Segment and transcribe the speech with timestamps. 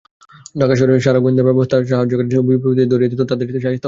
[0.59, 3.69] ঢাকা শহরে যারা গোয়েন্দা পুলিশের সাহায্যকারী ছিল ও বিপ্লবীদের ধরিয়ে দিতো তাদের শায়েস্তা করার ভার
[3.75, 3.79] নেন।